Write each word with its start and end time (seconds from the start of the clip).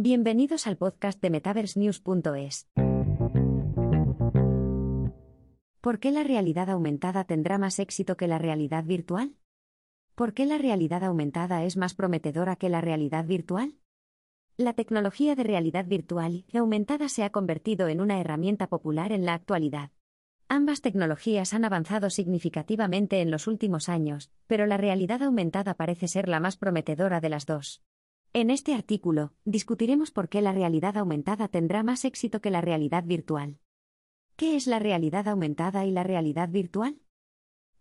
Bienvenidos 0.00 0.68
al 0.68 0.76
podcast 0.76 1.20
de 1.20 1.28
MetaverseNews.es. 1.28 2.68
¿Por 5.80 5.98
qué 5.98 6.12
la 6.12 6.22
realidad 6.22 6.70
aumentada 6.70 7.24
tendrá 7.24 7.58
más 7.58 7.80
éxito 7.80 8.16
que 8.16 8.28
la 8.28 8.38
realidad 8.38 8.84
virtual? 8.84 9.34
¿Por 10.14 10.34
qué 10.34 10.46
la 10.46 10.56
realidad 10.56 11.02
aumentada 11.02 11.64
es 11.64 11.76
más 11.76 11.94
prometedora 11.94 12.54
que 12.54 12.68
la 12.68 12.80
realidad 12.80 13.24
virtual? 13.24 13.74
La 14.56 14.72
tecnología 14.72 15.34
de 15.34 15.42
realidad 15.42 15.86
virtual 15.86 16.44
y 16.46 16.58
aumentada 16.58 17.08
se 17.08 17.24
ha 17.24 17.30
convertido 17.30 17.88
en 17.88 18.00
una 18.00 18.20
herramienta 18.20 18.68
popular 18.68 19.10
en 19.10 19.24
la 19.24 19.34
actualidad. 19.34 19.90
Ambas 20.46 20.80
tecnologías 20.80 21.54
han 21.54 21.64
avanzado 21.64 22.08
significativamente 22.08 23.20
en 23.20 23.32
los 23.32 23.48
últimos 23.48 23.88
años, 23.88 24.30
pero 24.46 24.64
la 24.66 24.76
realidad 24.76 25.24
aumentada 25.24 25.74
parece 25.74 26.06
ser 26.06 26.28
la 26.28 26.38
más 26.38 26.56
prometedora 26.56 27.20
de 27.20 27.30
las 27.30 27.46
dos. 27.46 27.82
En 28.34 28.50
este 28.50 28.74
artículo, 28.74 29.32
discutiremos 29.44 30.10
por 30.10 30.28
qué 30.28 30.42
la 30.42 30.52
realidad 30.52 30.98
aumentada 30.98 31.48
tendrá 31.48 31.82
más 31.82 32.04
éxito 32.04 32.40
que 32.40 32.50
la 32.50 32.60
realidad 32.60 33.04
virtual. 33.04 33.58
¿Qué 34.36 34.54
es 34.54 34.66
la 34.66 34.78
realidad 34.78 35.28
aumentada 35.28 35.86
y 35.86 35.90
la 35.90 36.04
realidad 36.04 36.50
virtual? 36.50 37.00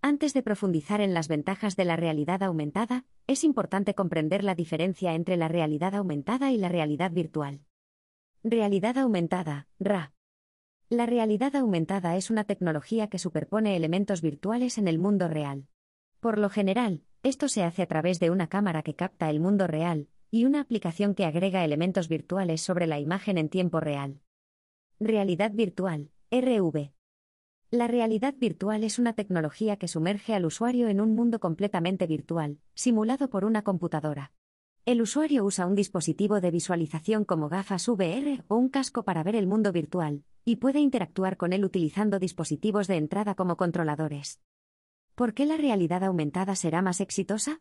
Antes 0.01 0.33
de 0.33 0.43
profundizar 0.43 1.01
en 1.01 1.13
las 1.13 1.27
ventajas 1.27 1.75
de 1.75 1.83
la 1.83 1.97
realidad 1.97 2.43
aumentada, 2.43 3.05
es 3.27 3.43
importante 3.43 3.93
comprender 3.93 4.43
la 4.43 4.55
diferencia 4.55 5.15
entre 5.15 5.35
la 5.35 5.49
realidad 5.49 5.95
aumentada 5.95 6.51
y 6.51 6.57
la 6.57 6.69
realidad 6.69 7.11
virtual. 7.11 7.59
Realidad 8.41 8.97
aumentada, 8.97 9.67
RA. 9.79 10.13
La 10.89 11.05
realidad 11.05 11.57
aumentada 11.57 12.15
es 12.15 12.29
una 12.31 12.45
tecnología 12.45 13.09
que 13.09 13.19
superpone 13.19 13.75
elementos 13.75 14.21
virtuales 14.21 14.77
en 14.77 14.87
el 14.87 14.97
mundo 14.97 15.27
real. 15.27 15.67
Por 16.21 16.37
lo 16.37 16.49
general, 16.49 17.03
esto 17.23 17.49
se 17.49 17.63
hace 17.63 17.81
a 17.81 17.87
través 17.87 18.21
de 18.21 18.29
una 18.29 18.47
cámara 18.47 18.81
que 18.81 18.95
capta 18.95 19.29
el 19.29 19.41
mundo 19.41 19.67
real, 19.67 20.07
y 20.31 20.45
una 20.45 20.61
aplicación 20.61 21.15
que 21.15 21.25
agrega 21.25 21.63
elementos 21.63 22.07
virtuales 22.07 22.61
sobre 22.61 22.87
la 22.87 22.99
imagen 22.99 23.37
en 23.37 23.49
tiempo 23.49 23.79
real. 23.79 24.21
Realidad 24.99 25.51
virtual, 25.53 26.11
RV. 26.31 26.91
La 27.69 27.87
realidad 27.87 28.33
virtual 28.37 28.83
es 28.83 28.97
una 28.97 29.13
tecnología 29.13 29.77
que 29.77 29.87
sumerge 29.87 30.33
al 30.33 30.45
usuario 30.45 30.87
en 30.87 31.01
un 31.01 31.15
mundo 31.15 31.39
completamente 31.39 32.07
virtual, 32.07 32.59
simulado 32.73 33.29
por 33.29 33.45
una 33.45 33.63
computadora. 33.63 34.31
El 34.85 35.01
usuario 35.01 35.43
usa 35.43 35.65
un 35.65 35.75
dispositivo 35.75 36.39
de 36.39 36.49
visualización 36.49 37.25
como 37.25 37.49
gafas 37.49 37.87
VR 37.89 38.43
o 38.47 38.55
un 38.55 38.69
casco 38.69 39.03
para 39.03 39.21
ver 39.21 39.35
el 39.35 39.45
mundo 39.45 39.73
virtual, 39.73 40.23
y 40.45 40.55
puede 40.55 40.79
interactuar 40.79 41.35
con 41.35 41.51
él 41.51 41.65
utilizando 41.65 42.19
dispositivos 42.19 42.87
de 42.87 42.95
entrada 42.95 43.35
como 43.35 43.57
controladores. 43.57 44.39
¿Por 45.13 45.33
qué 45.33 45.45
la 45.45 45.57
realidad 45.57 46.05
aumentada 46.05 46.55
será 46.55 46.81
más 46.81 47.01
exitosa? 47.01 47.59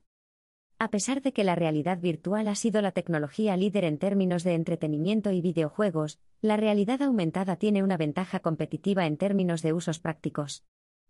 A 0.79 0.91
pesar 0.91 1.23
de 1.23 1.33
que 1.33 1.43
la 1.43 1.55
realidad 1.55 2.01
virtual 2.01 2.49
ha 2.49 2.55
sido 2.55 2.83
la 2.83 2.93
tecnología 2.93 3.57
líder 3.57 3.85
en 3.85 3.99
términos 3.99 4.45
de 4.45 4.53
entretenimiento 4.53 5.31
y 5.33 5.41
videojuegos, 5.41 6.19
la 6.43 6.59
realidad 6.59 7.01
aumentada 7.01 7.57
tiene 7.57 7.83
una 7.83 7.97
ventaja 7.97 8.41
competitiva 8.41 9.07
en 9.07 9.17
términos 9.17 9.63
de 9.63 9.73
usos 9.73 10.01
prácticos. 10.01 10.65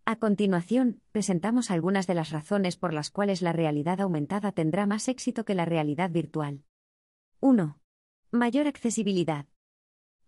A 0.05 0.21
continuación, 0.21 1.01
presentamos 1.11 1.73
algunas 1.73 2.07
de 2.07 2.15
las 2.15 2.31
razones 2.31 2.77
por 2.77 2.95
las 2.95 3.11
cuales 3.11 3.43
la 3.43 3.53
realidad 3.53 4.01
aumentada 4.01 4.53
tendrá 4.53 4.87
más 4.87 5.09
éxito 5.09 5.45
que 5.45 5.57
la 5.57 5.65
realidad 5.65 6.11
virtual. 6.11 6.63
1. 7.41 7.81
Mayor 8.31 8.69
accesibilidad. 8.69 9.47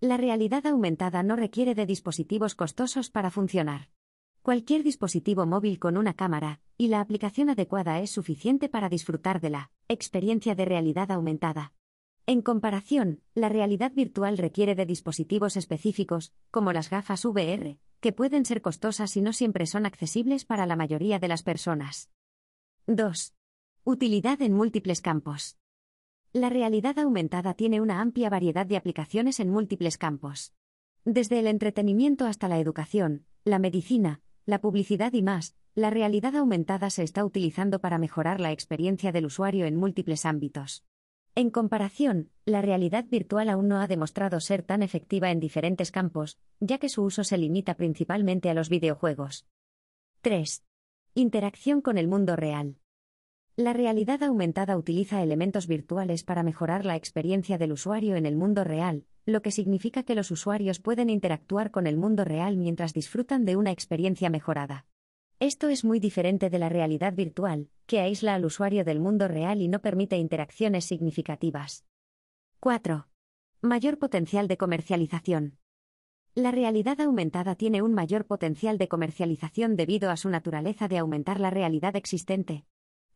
La 0.01 0.17
realidad 0.17 0.67
aumentada 0.67 1.23
no 1.23 1.37
requiere 1.37 1.77
de 1.77 1.87
dispositivos 1.87 2.57
costosos 2.57 3.09
para 3.09 3.31
funcionar. 3.31 3.89
Cualquier 4.49 4.83
dispositivo 4.83 5.45
móvil 5.45 5.79
con 5.79 5.99
una 5.99 6.15
cámara 6.15 6.63
y 6.79 6.89
la 6.89 7.03
aplicación 7.03 7.51
adecuada 7.51 8.01
es 8.01 8.11
suficiente 8.11 8.71
para 8.71 8.89
disfrutar 8.89 9.43
de 9.43 9.51
la 9.51 9.71
experiencia 9.89 10.55
de 10.55 10.65
realidad 10.65 11.11
aumentada. 11.11 11.75
En 12.25 12.41
comparación, 12.41 13.21
la 13.35 13.51
realidad 13.51 13.93
virtual 13.93 14.39
requiere 14.39 14.75
de 14.75 14.87
dispositivos 14.87 15.59
específicos, 15.59 16.33
como 16.51 16.73
las 16.73 16.89
gafas 16.89 17.27
VR, 17.27 17.79
que 18.01 18.13
pueden 18.15 18.47
ser 18.47 18.63
costosas 18.63 19.15
y 19.19 19.21
no 19.21 19.35
siempre 19.35 19.67
son 19.67 19.85
accesibles 19.85 20.47
para 20.47 20.65
la 20.65 20.77
mayoría 20.77 21.19
de 21.19 21.29
las 21.29 21.43
personas. 21.43 22.09
2. 22.87 23.35
Utilidad 23.85 24.41
en 24.41 24.55
múltiples 24.55 25.03
campos. 25.03 25.59
La 26.33 26.49
realidad 26.49 26.99
aumentada 26.99 27.53
tiene 27.53 27.83
una 27.83 28.01
amplia 28.01 28.31
variedad 28.31 28.65
de 28.65 28.79
aplicaciones 28.79 29.41
en 29.41 29.51
múltiples 29.51 29.99
campos. 29.99 30.55
Desde 31.05 31.39
el 31.39 31.49
entretenimiento 31.49 32.25
hasta 32.25 32.49
la 32.49 32.59
educación, 32.59 33.27
la 33.45 33.59
medicina, 33.59 34.23
la 34.49 34.63
publicidad 34.63 35.13
y 35.13 35.21
más, 35.21 35.55
la 35.75 35.91
realidad 35.91 36.35
aumentada 36.35 36.89
se 36.89 37.03
está 37.03 37.23
utilizando 37.23 37.81
para 37.81 37.99
mejorar 37.99 38.41
la 38.41 38.51
experiencia 38.51 39.13
del 39.13 39.27
usuario 39.27 39.67
en 39.67 39.77
múltiples 39.77 40.25
ámbitos. 40.25 40.87
En 41.35 41.51
comparación, 41.51 42.31
la 42.47 42.63
realidad 42.63 43.05
virtual 43.05 43.51
aún 43.51 43.69
no 43.69 43.79
ha 43.79 43.87
demostrado 43.87 44.41
ser 44.41 44.63
tan 44.63 44.83
efectiva 44.83 45.31
en 45.31 45.39
diferentes 45.39 45.91
campos, 45.91 46.39
ya 46.61 46.79
que 46.79 46.89
su 46.89 47.03
uso 47.03 47.25
se 47.25 47.37
limita 47.37 47.75
principalmente 47.75 48.49
a 48.49 48.55
los 48.55 48.71
videojuegos. 48.71 49.47
3. 50.23 50.65
Interacción 51.13 51.83
con 51.83 51.99
el 51.99 52.09
mundo 52.09 52.35
real. 52.35 52.79
La 53.55 53.75
realidad 53.75 54.23
aumentada 54.23 54.79
utiliza 54.79 55.23
elementos 55.23 55.67
virtuales 55.67 56.25
para 56.25 56.43
mejorar 56.43 56.87
la 56.87 56.97
experiencia 56.97 57.59
del 57.59 57.73
usuario 57.73 58.17
en 58.17 58.25
el 58.25 58.35
mundo 58.35 58.65
real, 58.65 59.05
lo 59.29 59.43
que 59.43 59.51
significa 59.51 60.05
que 60.05 60.15
los 60.15 60.31
usuarios 60.31 60.81
pueden 60.81 61.11
interactuar 61.11 61.71
con 61.71 61.87
el 61.87 61.99
mundo 61.99 62.25
real 62.25 62.57
mientras 62.57 62.95
disfrutan 62.95 63.45
de 63.45 63.57
una 63.57 63.71
experiencia 63.71 64.31
mejorada. 64.31 64.87
Esto 65.39 65.69
es 65.69 65.85
muy 65.85 66.01
diferente 66.01 66.49
de 66.49 66.59
la 66.59 66.71
realidad 66.71 67.13
virtual, 67.13 67.69
que 67.85 68.01
aísla 68.01 68.35
al 68.35 68.47
usuario 68.47 68.87
del 68.87 69.01
mundo 69.01 69.29
real 69.29 69.61
y 69.61 69.69
no 69.69 69.81
permite 69.81 70.17
interacciones 70.17 70.87
significativas. 70.87 71.85
4. 72.61 73.07
Mayor 73.61 73.99
potencial 73.99 74.49
de 74.49 74.57
comercialización. 74.57 75.59
La 76.35 76.51
realidad 76.51 76.99
aumentada 76.99 77.55
tiene 77.55 77.83
un 77.83 77.93
mayor 77.93 78.25
potencial 78.25 78.79
de 78.79 78.89
comercialización 78.89 79.77
debido 79.77 80.11
a 80.11 80.17
su 80.17 80.31
naturaleza 80.31 80.89
de 80.89 80.97
aumentar 80.97 81.39
la 81.39 81.51
realidad 81.51 81.97
existente. 81.97 82.65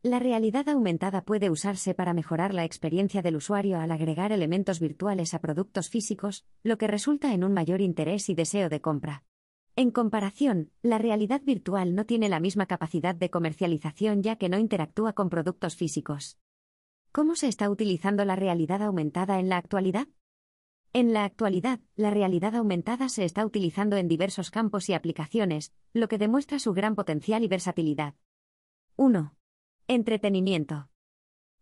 La 0.05 0.19
realidad 0.19 0.67
aumentada 0.67 1.23
puede 1.23 1.49
usarse 1.49 1.93
para 1.93 2.13
mejorar 2.13 2.53
la 2.53 2.65
experiencia 2.65 3.21
del 3.21 3.37
usuario 3.37 3.79
al 3.79 3.89
agregar 3.89 4.33
elementos 4.33 4.81
virtuales 4.81 5.33
a 5.33 5.39
productos 5.39 5.89
físicos, 5.89 6.45
lo 6.61 6.77
que 6.77 6.87
resulta 6.87 7.33
en 7.33 7.45
un 7.45 7.53
mayor 7.53 7.79
interés 7.79 8.27
y 8.27 8.35
deseo 8.35 8.67
de 8.67 8.81
compra. 8.81 9.23
En 9.77 9.91
comparación, 9.91 10.71
la 10.81 10.97
realidad 10.97 11.41
virtual 11.45 11.95
no 11.95 12.05
tiene 12.05 12.27
la 12.27 12.41
misma 12.41 12.65
capacidad 12.65 13.15
de 13.15 13.29
comercialización 13.29 14.21
ya 14.23 14.35
que 14.35 14.49
no 14.49 14.59
interactúa 14.59 15.13
con 15.13 15.29
productos 15.29 15.77
físicos. 15.77 16.37
¿Cómo 17.13 17.37
se 17.37 17.47
está 17.47 17.69
utilizando 17.69 18.25
la 18.25 18.35
realidad 18.35 18.81
aumentada 18.81 19.39
en 19.39 19.47
la 19.47 19.55
actualidad? 19.55 20.09
En 20.91 21.13
la 21.13 21.23
actualidad, 21.23 21.79
la 21.95 22.11
realidad 22.11 22.55
aumentada 22.55 23.07
se 23.07 23.23
está 23.23 23.45
utilizando 23.45 23.95
en 23.95 24.09
diversos 24.09 24.51
campos 24.51 24.89
y 24.89 24.95
aplicaciones, 24.95 25.71
lo 25.93 26.09
que 26.09 26.17
demuestra 26.17 26.59
su 26.59 26.73
gran 26.73 26.93
potencial 26.93 27.41
y 27.45 27.47
versatilidad. 27.47 28.15
1. 28.97 29.33
Entretenimiento. 29.89 30.87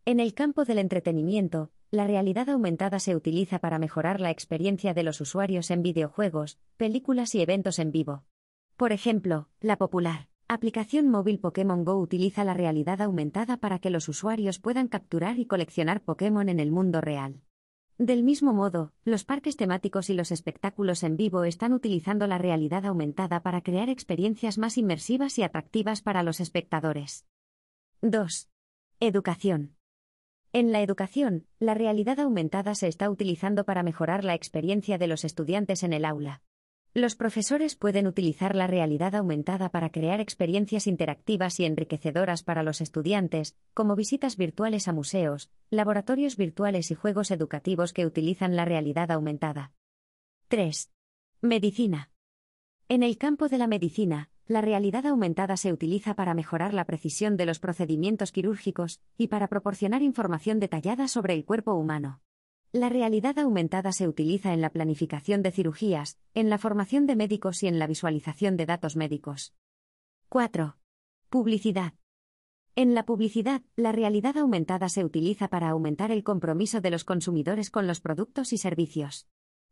En 0.06 0.20
el 0.20 0.36
campo 0.36 0.64
del 0.64 0.78
entretenimiento, 0.78 1.72
la 1.90 2.06
realidad 2.06 2.50
aumentada 2.50 3.00
se 3.00 3.16
utiliza 3.16 3.58
para 3.58 3.80
mejorar 3.80 4.22
la 4.22 4.30
experiencia 4.30 4.94
de 4.94 5.02
los 5.02 5.22
usuarios 5.22 5.72
en 5.72 5.82
videojuegos, 5.82 6.60
películas 6.78 7.34
y 7.34 7.42
eventos 7.42 7.80
en 7.80 7.92
vivo. 7.92 8.24
Por 8.78 8.92
ejemplo, 8.92 9.50
la 9.60 9.78
popular 9.78 10.30
aplicación 10.48 11.10
móvil 11.10 11.40
Pokémon 11.40 11.84
Go 11.84 11.96
utiliza 11.96 12.44
la 12.44 12.54
realidad 12.54 13.02
aumentada 13.02 13.58
para 13.58 13.80
que 13.80 13.90
los 13.90 14.08
usuarios 14.08 14.60
puedan 14.60 14.88
capturar 14.88 15.40
y 15.40 15.48
coleccionar 15.48 16.04
Pokémon 16.04 16.48
en 16.48 16.60
el 16.60 16.72
mundo 16.72 17.02
real. 17.02 17.42
Del 17.98 18.22
mismo 18.22 18.54
modo, 18.54 18.94
los 19.04 19.24
parques 19.24 19.56
temáticos 19.56 20.12
y 20.12 20.14
los 20.14 20.32
espectáculos 20.32 21.02
en 21.02 21.18
vivo 21.18 21.44
están 21.44 21.74
utilizando 21.74 22.28
la 22.28 22.38
realidad 22.38 22.86
aumentada 22.86 23.42
para 23.42 23.62
crear 23.62 23.90
experiencias 23.90 24.60
más 24.60 24.78
inmersivas 24.78 25.40
y 25.40 25.44
atractivas 25.44 26.04
para 26.04 26.22
los 26.22 26.40
espectadores. 26.40 27.26
2. 28.04 28.50
Educación. 29.00 29.76
En 30.54 30.72
la 30.72 30.82
educación, 30.82 31.46
la 31.60 31.76
realidad 31.76 32.20
aumentada 32.20 32.74
se 32.74 32.88
está 32.88 33.12
utilizando 33.12 33.64
para 33.64 33.84
mejorar 33.84 34.24
la 34.24 34.34
experiencia 34.34 34.98
de 34.98 35.06
los 35.06 35.24
estudiantes 35.24 35.84
en 35.84 35.94
el 35.94 36.06
aula. 36.06 36.42
Los 36.96 37.16
profesores 37.16 37.76
pueden 37.76 38.08
utilizar 38.08 38.56
la 38.56 38.66
realidad 38.66 39.14
aumentada 39.14 39.70
para 39.70 39.92
crear 39.92 40.20
experiencias 40.20 40.88
interactivas 40.88 41.60
y 41.60 41.66
enriquecedoras 41.66 42.42
para 42.42 42.64
los 42.64 42.82
estudiantes, 42.82 43.56
como 43.76 43.96
visitas 43.96 44.36
virtuales 44.36 44.88
a 44.88 44.94
museos, 44.94 45.52
laboratorios 45.70 46.38
virtuales 46.38 46.90
y 46.90 46.96
juegos 46.96 47.30
educativos 47.30 47.94
que 47.94 48.08
utilizan 48.08 48.56
la 48.56 48.66
realidad 48.66 49.12
aumentada. 49.12 49.74
3. 50.48 50.92
Medicina. 51.42 52.10
En 52.90 53.04
el 53.04 53.20
campo 53.20 53.48
de 53.48 53.60
la 53.60 53.68
medicina, 53.68 54.32
la 54.52 54.60
realidad 54.60 55.06
aumentada 55.06 55.56
se 55.56 55.72
utiliza 55.72 56.14
para 56.14 56.34
mejorar 56.34 56.74
la 56.74 56.84
precisión 56.84 57.38
de 57.38 57.46
los 57.46 57.60
procedimientos 57.60 58.34
quirúrgicos 58.34 59.00
y 59.18 59.28
para 59.28 59.48
proporcionar 59.48 60.02
información 60.02 60.60
detallada 60.60 61.08
sobre 61.08 61.36
el 61.36 61.46
cuerpo 61.46 61.74
humano. 61.74 62.20
La 62.74 62.90
realidad 62.90 63.40
aumentada 63.40 63.94
se 63.94 64.10
utiliza 64.10 64.54
en 64.54 64.60
la 64.60 64.70
planificación 64.70 65.42
de 65.42 65.52
cirugías, 65.52 66.18
en 66.34 66.50
la 66.50 66.58
formación 66.58 67.06
de 67.06 67.16
médicos 67.16 67.64
y 67.64 67.68
en 67.68 67.80
la 67.80 67.88
visualización 67.88 68.58
de 68.58 68.66
datos 68.66 68.98
médicos. 68.98 69.54
4. 70.28 70.76
Publicidad. 71.30 71.94
En 72.76 72.94
la 72.94 73.06
publicidad, 73.06 73.62
la 73.78 73.94
realidad 73.94 74.38
aumentada 74.38 74.90
se 74.90 75.06
utiliza 75.06 75.48
para 75.48 75.70
aumentar 75.70 76.12
el 76.12 76.26
compromiso 76.26 76.82
de 76.82 76.92
los 76.92 77.06
consumidores 77.06 77.70
con 77.70 77.88
los 77.88 78.02
productos 78.02 78.52
y 78.52 78.58
servicios. 78.58 79.30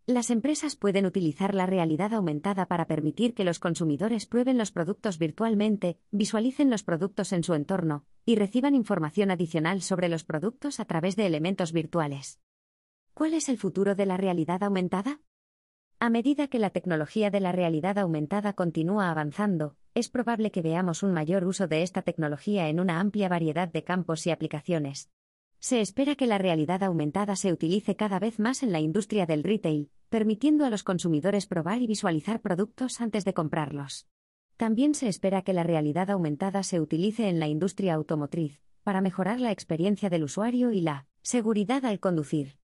Las 0.10 0.32
empresas 0.32 0.76
pueden 0.76 1.06
utilizar 1.06 1.54
la 1.54 1.68
realidad 1.68 2.16
aumentada 2.16 2.66
para 2.66 2.88
permitir 2.88 3.36
que 3.36 3.44
los 3.44 3.60
consumidores 3.60 4.26
prueben 4.26 4.58
los 4.58 4.72
productos 4.72 5.20
virtualmente, 5.20 6.00
visualicen 6.10 6.72
los 6.72 6.82
productos 6.82 7.32
en 7.32 7.44
su 7.44 7.54
entorno, 7.54 8.06
y 8.26 8.36
reciban 8.36 8.74
información 8.74 9.30
adicional 9.30 9.84
sobre 9.84 10.10
los 10.10 10.24
productos 10.24 10.80
a 10.80 10.86
través 10.86 11.16
de 11.16 11.28
elementos 11.28 11.74
virtuales. 11.74 12.40
¿Cuál 13.14 13.36
es 13.36 13.50
el 13.50 13.60
futuro 13.60 13.94
de 13.94 14.08
la 14.08 14.18
realidad 14.18 14.64
aumentada? 14.64 15.22
A 16.00 16.10
medida 16.10 16.48
que 16.48 16.58
la 16.58 16.72
tecnología 16.72 17.30
de 17.30 17.42
la 17.42 17.52
realidad 17.52 18.00
aumentada 18.00 18.54
continúa 18.54 19.12
avanzando, 19.12 19.76
es 19.94 20.10
probable 20.10 20.50
que 20.50 20.64
veamos 20.64 21.04
un 21.04 21.14
mayor 21.14 21.46
uso 21.46 21.68
de 21.68 21.84
esta 21.84 22.02
tecnología 22.02 22.68
en 22.68 22.80
una 22.80 23.00
amplia 23.00 23.30
variedad 23.30 23.68
de 23.68 23.84
campos 23.84 24.26
y 24.26 24.32
aplicaciones. 24.32 25.12
Se 25.62 25.82
espera 25.82 26.16
que 26.16 26.26
la 26.26 26.38
realidad 26.38 26.84
aumentada 26.84 27.36
se 27.36 27.52
utilice 27.52 27.98
cada 27.98 28.18
vez 28.18 28.40
más 28.40 28.64
en 28.64 28.72
la 28.72 28.80
industria 28.80 29.26
del 29.26 29.44
retail, 29.44 29.90
permitiendo 30.08 30.66
a 30.66 30.70
los 30.70 30.84
consumidores 30.84 31.48
probar 31.48 31.82
y 31.82 31.88
visualizar 31.88 32.40
productos 32.40 33.02
antes 33.02 33.26
de 33.26 33.34
comprarlos. 33.34 34.08
También 34.56 34.96
se 34.96 35.10
espera 35.10 35.42
que 35.42 35.52
la 35.52 35.64
realidad 35.64 36.12
aumentada 36.12 36.64
se 36.64 36.80
utilice 36.80 37.28
en 37.28 37.40
la 37.40 37.48
industria 37.48 37.96
automotriz, 37.96 38.62
para 38.84 39.02
mejorar 39.02 39.42
la 39.42 39.52
experiencia 39.52 40.10
del 40.10 40.24
usuario 40.24 40.72
y 40.72 40.80
la 40.80 41.08
seguridad 41.22 41.84
al 41.84 42.00
conducir. 42.00 42.58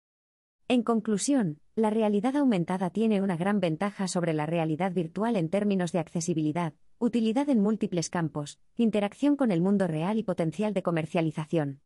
En 0.68 0.82
conclusión, 0.82 1.60
la 1.74 1.88
realidad 1.88 2.36
aumentada 2.36 2.90
tiene 2.90 3.22
una 3.22 3.38
gran 3.38 3.58
ventaja 3.58 4.06
sobre 4.06 4.34
la 4.34 4.44
realidad 4.44 4.92
virtual 4.92 5.36
en 5.36 5.48
términos 5.48 5.92
de 5.92 5.98
accesibilidad, 5.98 6.74
utilidad 6.98 7.48
en 7.48 7.60
múltiples 7.60 8.10
campos, 8.10 8.58
interacción 8.76 9.36
con 9.36 9.50
el 9.50 9.62
mundo 9.62 9.86
real 9.86 10.18
y 10.18 10.22
potencial 10.22 10.74
de 10.74 10.82
comercialización. 10.82 11.80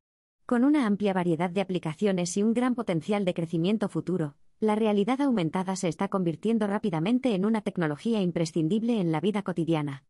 Con 0.46 0.62
una 0.62 0.86
amplia 0.86 1.12
variedad 1.12 1.50
de 1.50 1.60
aplicaciones 1.60 2.36
y 2.36 2.42
un 2.44 2.54
gran 2.54 2.76
potencial 2.76 3.24
de 3.24 3.34
crecimiento 3.34 3.88
futuro, 3.88 4.36
la 4.60 4.76
realidad 4.76 5.20
aumentada 5.20 5.74
se 5.74 5.88
está 5.88 6.06
convirtiendo 6.06 6.68
rápidamente 6.68 7.34
en 7.34 7.44
una 7.44 7.62
tecnología 7.62 8.22
imprescindible 8.22 9.00
en 9.00 9.10
la 9.10 9.20
vida 9.20 9.42
cotidiana. 9.42 10.04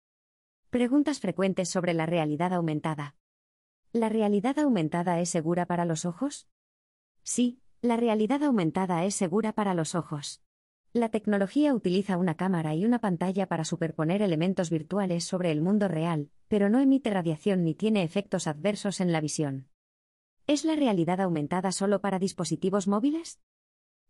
Preguntas 0.69 1.21
frecuentes 1.21 1.71
sobre 1.71 1.94
la 1.94 2.05
realidad 2.05 2.53
aumentada. 2.53 3.17
¿La 3.93 4.11
realidad 4.11 4.59
aumentada 4.59 5.21
es 5.21 5.31
segura 5.31 5.65
para 5.65 5.87
los 5.87 6.05
ojos? 6.05 6.49
Sí, 7.23 7.62
la 7.81 7.97
realidad 7.97 8.43
aumentada 8.43 9.06
es 9.06 9.15
segura 9.15 9.55
para 9.55 9.73
los 9.73 9.94
ojos. 9.94 10.43
La 10.93 11.09
tecnología 11.09 11.75
utiliza 11.75 12.19
una 12.19 12.37
cámara 12.37 12.75
y 12.75 12.85
una 12.85 12.99
pantalla 12.99 13.47
para 13.47 13.65
superponer 13.65 14.21
elementos 14.21 14.69
virtuales 14.69 15.25
sobre 15.25 15.50
el 15.50 15.62
mundo 15.62 15.88
real, 15.88 16.29
pero 16.49 16.69
no 16.69 16.79
emite 16.79 17.09
radiación 17.09 17.65
ni 17.65 17.75
tiene 17.75 18.03
efectos 18.03 18.47
adversos 18.47 19.00
en 19.00 19.12
la 19.12 19.23
visión. 19.23 19.69
¿Es 20.49 20.65
la 20.65 20.77
realidad 20.77 21.21
aumentada 21.21 21.73
solo 21.73 22.01
para 22.01 22.21
dispositivos 22.21 22.87
móviles? 22.87 23.41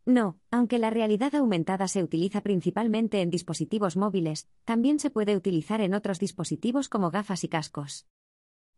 No, 0.05 0.39
aunque 0.51 0.79
la 0.79 0.91
realidad 0.91 1.35
aumentada 1.35 1.89
se 1.89 2.03
utiliza 2.03 2.43
principalmente 2.43 3.23
en 3.23 3.31
dispositivos 3.31 3.97
móviles, 3.97 4.47
también 4.65 5.01
se 5.01 5.09
puede 5.11 5.35
utilizar 5.35 5.81
en 5.81 5.95
otros 5.95 6.19
dispositivos 6.19 6.91
como 6.91 7.11
gafas 7.11 7.43
y 7.43 7.49
cascos. 7.49 8.07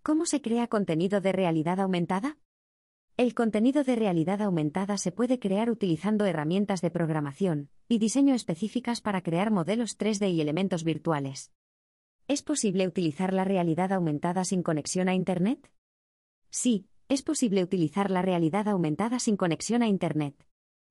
¿Cómo 0.04 0.24
se 0.24 0.40
crea 0.40 0.68
contenido 0.68 1.20
de 1.20 1.32
realidad 1.32 1.80
aumentada? 1.80 2.38
El 3.16 3.34
contenido 3.34 3.82
de 3.82 3.96
realidad 3.96 4.40
aumentada 4.40 4.96
se 4.96 5.10
puede 5.10 5.40
crear 5.40 5.68
utilizando 5.68 6.26
herramientas 6.26 6.80
de 6.80 6.92
programación 6.92 7.70
y 7.88 7.98
diseño 7.98 8.36
específicas 8.36 9.00
para 9.00 9.22
crear 9.22 9.50
modelos 9.50 9.98
3D 9.98 10.32
y 10.32 10.40
elementos 10.40 10.84
virtuales. 10.84 11.52
¿Es 12.28 12.42
posible 12.42 12.86
utilizar 12.86 13.34
la 13.34 13.42
realidad 13.42 13.92
aumentada 13.92 14.44
sin 14.44 14.62
conexión 14.62 15.08
a 15.08 15.14
Internet? 15.14 15.72
Sí, 16.50 16.86
es 17.08 17.22
posible 17.22 17.62
utilizar 17.62 18.10
la 18.10 18.22
realidad 18.22 18.68
aumentada 18.68 19.18
sin 19.18 19.36
conexión 19.36 19.82
a 19.82 19.88
Internet. 19.88 20.34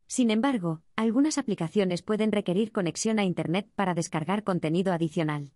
Sin 0.08 0.31
embargo, 0.31 0.81
algunas 0.96 1.38
aplicaciones 1.38 2.02
pueden 2.02 2.31
requerir 2.31 2.72
conexión 2.72 3.19
a 3.19 3.24
Internet 3.24 3.69
para 3.75 3.94
descargar 3.94 4.44
contenido 4.44 4.94
adicional. 4.94 5.52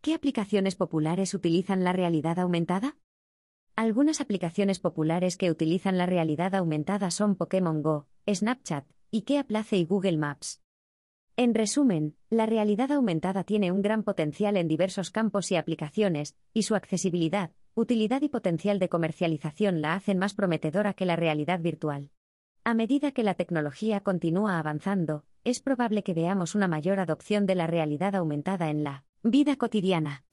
¿Qué 0.00 0.14
aplicaciones 0.14 0.74
populares 0.74 1.32
utilizan 1.32 1.84
la 1.84 1.92
realidad 1.92 2.38
aumentada? 2.38 2.96
Algunas 3.76 4.20
aplicaciones 4.20 4.78
populares 4.78 5.36
que 5.36 5.50
utilizan 5.50 5.96
la 5.96 6.06
realidad 6.06 6.54
aumentada 6.54 7.10
son 7.10 7.36
Pokémon 7.36 7.82
Go, 7.82 8.08
Snapchat, 8.28 8.84
IKEA 9.12 9.44
Place 9.44 9.76
y 9.76 9.84
Google 9.84 10.18
Maps. 10.18 10.60
En 11.36 11.54
resumen, 11.54 12.16
la 12.30 12.46
realidad 12.46 12.90
aumentada 12.90 13.44
tiene 13.44 13.70
un 13.70 13.80
gran 13.80 14.02
potencial 14.02 14.56
en 14.56 14.66
diversos 14.66 15.12
campos 15.12 15.52
y 15.52 15.56
aplicaciones, 15.56 16.36
y 16.52 16.64
su 16.64 16.74
accesibilidad, 16.74 17.52
utilidad 17.78 18.22
y 18.22 18.28
potencial 18.28 18.80
de 18.80 18.88
comercialización 18.88 19.80
la 19.80 19.94
hacen 19.94 20.18
más 20.18 20.34
prometedora 20.34 20.94
que 20.94 21.06
la 21.06 21.14
realidad 21.14 21.60
virtual. 21.60 22.10
A 22.64 22.74
medida 22.74 23.12
que 23.12 23.22
la 23.22 23.34
tecnología 23.34 24.00
continúa 24.00 24.58
avanzando, 24.58 25.24
es 25.44 25.60
probable 25.60 26.02
que 26.02 26.12
veamos 26.12 26.56
una 26.56 26.66
mayor 26.66 26.98
adopción 26.98 27.46
de 27.46 27.54
la 27.54 27.68
realidad 27.68 28.16
aumentada 28.16 28.68
en 28.68 28.82
la 28.82 29.04
vida 29.22 29.56
cotidiana. 29.56 30.24